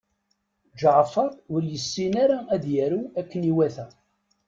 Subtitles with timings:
[0.79, 3.85] Ǧeɛfer ur yessin ara ad yaru akken iwata.